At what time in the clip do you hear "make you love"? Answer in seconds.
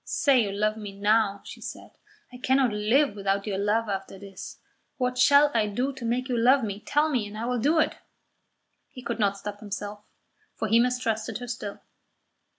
6.05-6.63